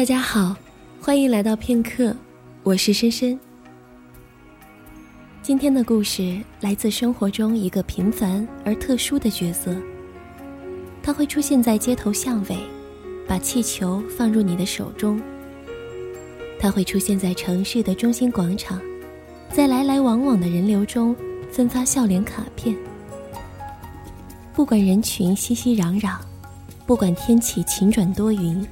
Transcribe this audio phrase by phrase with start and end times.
[0.00, 0.56] 大家好，
[0.98, 2.16] 欢迎来到片刻，
[2.62, 3.38] 我是深深。
[5.42, 9.76] 今天的故事来自生活中一个平凡而特殊的角色，
[11.02, 12.56] 他会出现在街头巷尾，
[13.28, 15.20] 把气球放入你的手中；
[16.58, 18.80] 他会出现在城市的中心广场，
[19.52, 21.14] 在来来往往的人流中
[21.52, 22.74] 分发笑脸卡片。
[24.54, 26.16] 不管人群熙熙攘攘，
[26.86, 28.66] 不管天气晴转多云，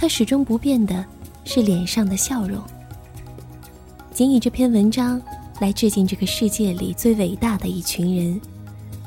[0.00, 1.04] 他始终不变的
[1.44, 2.58] 是脸上的笑容。
[4.14, 5.20] 仅以这篇文章
[5.60, 8.40] 来致敬这个世界里最伟大的一群人，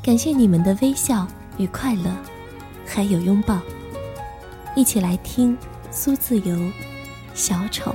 [0.04, 2.16] 感谢你们的微笑与快乐，
[2.86, 3.60] 还有拥抱。
[4.76, 5.58] 一起来听
[5.90, 6.56] 苏自由，
[7.34, 7.92] 小丑。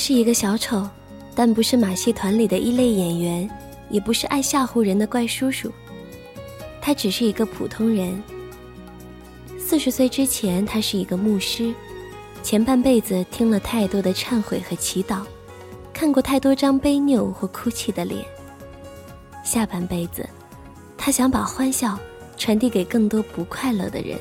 [0.00, 0.88] 是一个小丑，
[1.34, 3.50] 但不是马戏团里的一类演员，
[3.90, 5.70] 也不是爱吓唬人的怪叔叔。
[6.80, 8.20] 他只是一个普通人。
[9.58, 11.74] 四十岁之前，他是一个牧师，
[12.42, 15.20] 前半辈子听了太多的忏悔和祈祷，
[15.92, 18.24] 看过太多张悲拗或哭泣的脸。
[19.44, 20.26] 下半辈子，
[20.96, 21.98] 他想把欢笑
[22.38, 24.18] 传递给更多不快乐的人。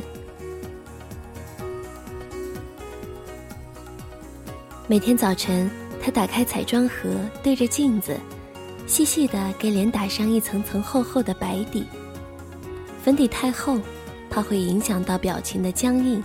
[4.89, 5.69] 每天早晨，
[6.01, 8.17] 他打开彩妆盒，对着镜子，
[8.87, 11.85] 细细的给脸打上一层层厚厚的白底。
[12.99, 13.79] 粉底太厚，
[14.31, 16.19] 怕会影响到表情的僵硬；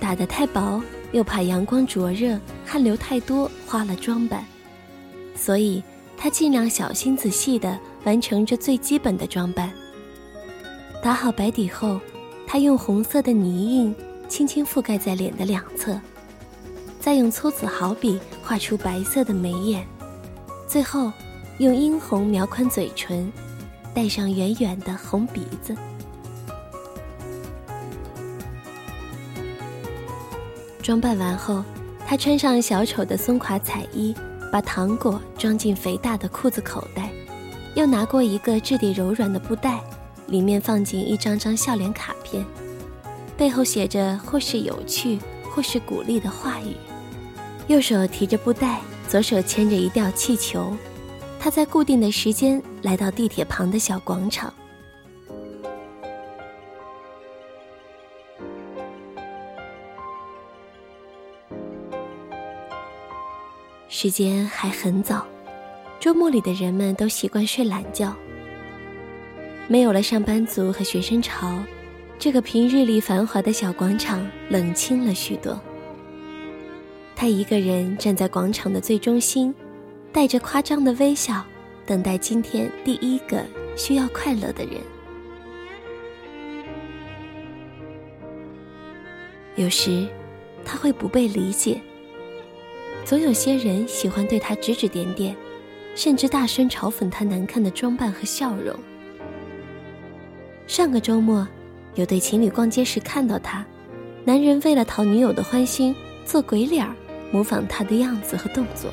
[0.00, 0.82] 打得太薄，
[1.12, 4.44] 又怕阳光灼热、汗流太多花了妆扮。
[5.36, 5.80] 所以，
[6.16, 9.72] 他尽量小心仔细的完成这最基本的装扮。
[11.00, 12.00] 打好白底后，
[12.48, 13.94] 他用红色的泥印
[14.28, 15.96] 轻轻覆盖在脸的两侧。
[17.04, 19.86] 再用粗紫毫笔画出白色的眉眼，
[20.66, 21.12] 最后
[21.58, 23.30] 用殷红描宽嘴唇，
[23.92, 25.76] 带上圆圆的红鼻子。
[30.82, 31.62] 装扮完后，
[32.06, 34.14] 他穿上小丑的松垮彩衣，
[34.50, 37.10] 把糖果装进肥大的裤子口袋，
[37.74, 39.78] 又拿过一个质地柔软的布袋，
[40.28, 42.42] 里面放进一张张笑脸卡片，
[43.36, 45.18] 背后写着或是有趣，
[45.50, 46.74] 或是鼓励的话语。
[47.66, 50.76] 右手提着布袋，左手牵着一吊气球，
[51.40, 54.52] 他在固定的时间来到地铁旁的小广场。
[63.88, 65.26] 时间还很早，
[65.98, 68.14] 周末里的人们都习惯睡懒觉。
[69.68, 71.58] 没有了上班族和学生潮，
[72.18, 75.58] 这个平日里繁华的小广场冷清了许多。
[77.16, 79.54] 他一个人站在广场的最中心，
[80.12, 81.44] 带着夸张的微笑，
[81.86, 83.42] 等待今天第一个
[83.76, 84.74] 需要快乐的人。
[89.56, 90.06] 有时，
[90.64, 91.80] 他会不被理解。
[93.04, 95.36] 总有些人喜欢对他指指点点，
[95.94, 98.74] 甚至大声嘲讽他难看的装扮和笑容。
[100.66, 101.46] 上个周末，
[101.94, 103.64] 有对情侣逛街时看到他，
[104.24, 105.94] 男人为了讨女友的欢心，
[106.24, 106.96] 做鬼脸儿。
[107.30, 108.90] 模仿他的样子和动作。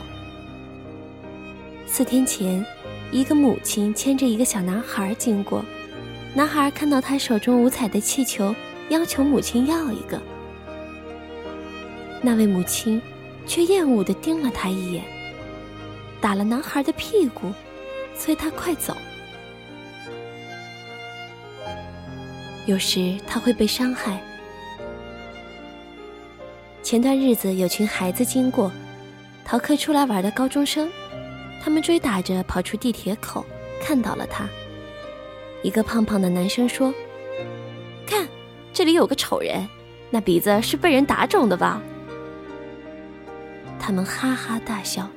[1.85, 2.65] 四天前，
[3.11, 5.63] 一个母亲牵着一个小男孩经过，
[6.33, 8.55] 男孩看到他手中五彩的气球，
[8.89, 10.21] 要求母亲要一个。
[12.21, 13.01] 那位母亲
[13.45, 15.03] 却厌恶地盯了他一眼，
[16.21, 17.51] 打了男孩的屁股，
[18.17, 18.95] 催他快走。
[22.67, 24.21] 有时他会被伤害。
[26.91, 28.69] 前段日子有群孩子经过，
[29.45, 30.91] 逃课出来玩的高中生，
[31.63, 33.45] 他们追打着跑出地铁口，
[33.81, 34.45] 看到了他。
[35.63, 36.93] 一个胖胖的男生说
[38.05, 38.27] ：“看，
[38.73, 39.65] 这里有个丑人，
[40.09, 41.81] 那鼻子是被人打肿的吧？”
[43.79, 45.07] 他们哈哈大笑，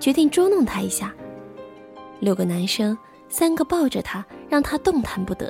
[0.00, 1.14] 决定捉弄他一下。
[2.20, 2.96] 六个男生，
[3.28, 5.46] 三个抱着他，让他动弹不得；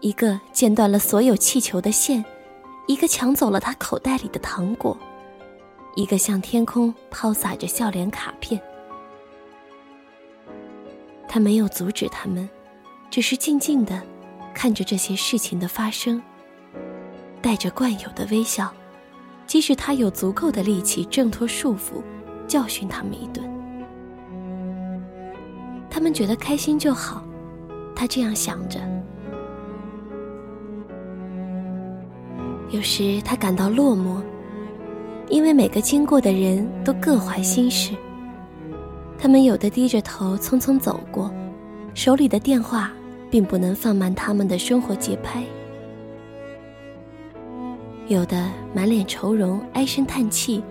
[0.00, 2.24] 一个剪断了所有气球的线。
[2.90, 4.98] 一个抢走了他口袋里的糖果，
[5.94, 8.60] 一个向天空抛洒着笑脸卡片。
[11.28, 12.50] 他没有阻止他们，
[13.08, 14.02] 只是静静的
[14.52, 16.20] 看着这些事情的发生，
[17.40, 18.74] 带着惯有的微笑，
[19.46, 22.02] 即使他有足够的力气挣脱束缚，
[22.48, 23.48] 教训他们一顿。
[25.88, 27.22] 他们觉得开心就好，
[27.94, 28.80] 他这样想着。
[32.70, 34.22] 有时他感到落寞，
[35.28, 37.92] 因为每个经过的人都各怀心事。
[39.18, 41.34] 他们有的低着头匆匆走过，
[41.94, 42.92] 手里的电话
[43.28, 45.42] 并不能放慢他们的生活节拍；
[48.06, 50.62] 有的满脸愁容，唉声叹气，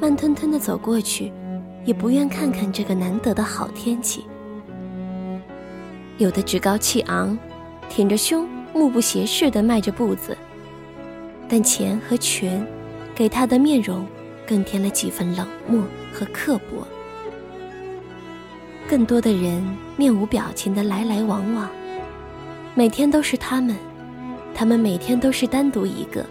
[0.00, 1.32] 慢吞吞地走过去，
[1.84, 4.20] 也不愿看看这个难得的好天气；
[6.18, 7.36] 有的趾高气昂，
[7.88, 10.38] 挺着胸，目不斜视地迈着步子。
[11.52, 12.66] 但钱和权，
[13.14, 14.06] 给他的面容
[14.46, 16.82] 更添了几分冷漠和刻薄。
[18.88, 19.62] 更多的人
[19.94, 21.68] 面无表情的来来往往，
[22.74, 23.76] 每天都是他们，
[24.54, 26.24] 他们每天都是单独一个，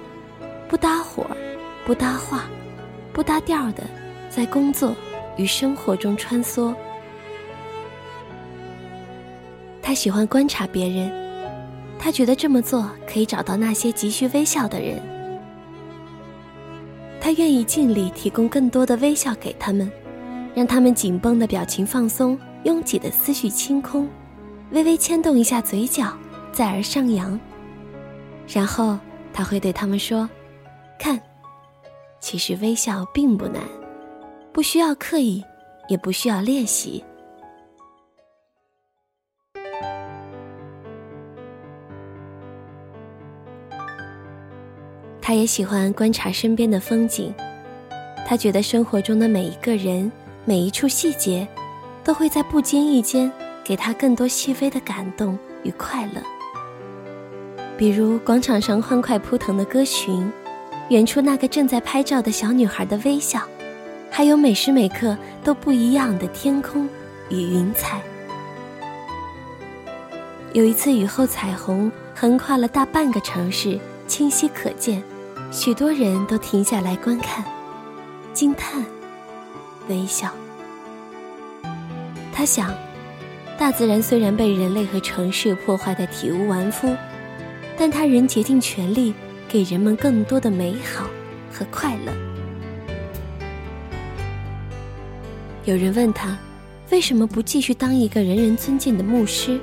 [0.68, 1.28] 不搭伙，
[1.86, 2.46] 不搭话，
[3.14, 3.84] 不搭调的，
[4.28, 4.96] 在工作
[5.38, 6.74] 与生活中穿梭。
[9.84, 11.12] 他喜欢观察别人，
[12.00, 15.00] 他觉得这么做可以找到那些急需微笑的人。
[17.22, 19.90] 他愿意尽力提供更多的微笑给他们，
[20.56, 24.10] 让他们紧绷的表情放松，拥挤的思绪清空，
[24.72, 26.12] 微微牵动一下嘴角，
[26.52, 27.40] 再而上扬。
[28.48, 28.98] 然后
[29.32, 30.28] 他会对他们说
[30.98, 31.22] ：“看，
[32.20, 33.62] 其实微笑并不难，
[34.52, 35.44] 不需要刻意，
[35.90, 37.04] 也不需要练习。”
[45.22, 47.34] 他也喜欢观察身边的风景，
[48.28, 50.12] 他觉得生活中的每一个人、
[50.44, 51.48] 每一处细节，
[52.04, 53.32] 都会在不经意间
[53.64, 56.22] 给他更多细微的感动与快乐。
[57.78, 60.32] 比如广场上欢快扑腾的歌群，
[60.90, 63.42] 远处那个正在拍照的小女孩的微笑，
[64.10, 66.90] 还有每时每刻都不一样的天空
[67.30, 68.02] 与云彩。
[70.54, 75.02] 有一次雨后，彩虹横跨了大半个城市，清晰可见。
[75.52, 77.44] 许多人都停下来观看，
[78.34, 78.86] 惊叹，
[79.90, 80.32] 微笑。
[82.32, 82.74] 他想，
[83.60, 86.96] 大自然虽然被人类和城市破坏的体无完肤，
[87.78, 89.14] 但它仍竭尽全力
[89.50, 91.06] 给人们更多的美好
[91.52, 92.14] 和快乐。
[95.66, 96.38] 有人问他，
[96.92, 99.60] 为什么不继续当一个人人尊敬的牧师，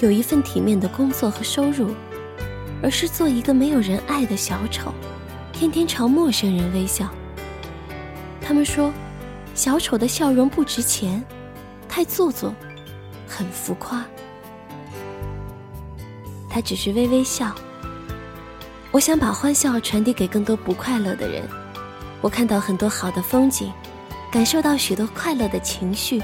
[0.00, 1.90] 有一份体面的工作和收入，
[2.82, 4.90] 而是做一个没有人爱的小丑？
[5.58, 7.08] 天天朝陌生人微笑。
[8.42, 8.92] 他们说，
[9.54, 11.24] 小丑的笑容不值钱，
[11.88, 12.54] 太做作，
[13.26, 14.04] 很浮夸。
[16.50, 17.54] 他只是微微笑。
[18.90, 21.42] 我想把欢笑传递给更多不快乐的人。
[22.20, 23.72] 我看到很多好的风景，
[24.30, 26.20] 感受到许多快乐的情绪。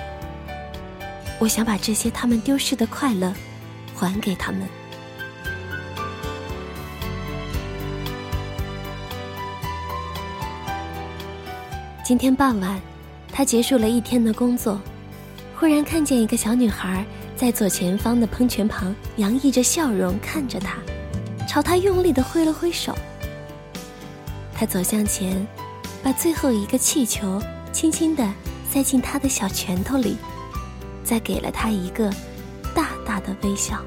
[1.38, 3.32] 我想把这些他们丢失的快乐，
[3.94, 4.68] 还给他们。
[12.04, 12.80] 今天傍晚，
[13.30, 14.80] 他结束了一天的工作，
[15.56, 17.06] 忽然看见一个小女孩
[17.36, 20.78] 在左前方的喷泉旁洋溢着笑容看着他，
[21.46, 22.92] 朝他用力的挥了挥手。
[24.52, 25.46] 他走向前，
[26.02, 27.40] 把最后一个气球
[27.72, 28.28] 轻轻的
[28.68, 30.16] 塞进他的小拳头里，
[31.04, 32.12] 再给了他一个
[32.74, 33.80] 大大的微笑。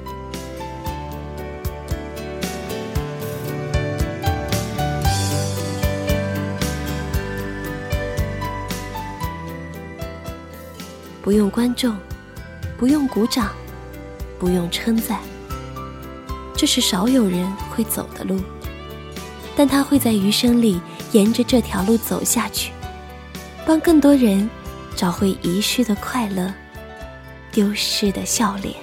[11.26, 11.98] 不用观众，
[12.78, 13.50] 不用鼓掌，
[14.38, 15.20] 不用称赞，
[16.56, 18.40] 这是少有人会走的路，
[19.56, 20.80] 但他会在余生里
[21.14, 22.72] 沿着这条路走下去，
[23.66, 24.48] 帮更多人
[24.96, 26.54] 找回遗失的快乐，
[27.52, 28.76] 丢失的笑脸。